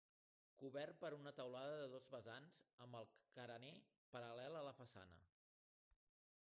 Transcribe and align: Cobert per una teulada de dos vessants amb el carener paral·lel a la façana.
Cobert 0.61 0.95
per 1.01 1.11
una 1.17 1.33
teulada 1.39 1.75
de 1.81 1.89
dos 1.91 2.07
vessants 2.15 2.57
amb 2.87 2.99
el 3.01 3.07
carener 3.39 3.73
paral·lel 4.17 4.59
a 4.63 4.67
la 4.71 4.77
façana. 4.83 5.23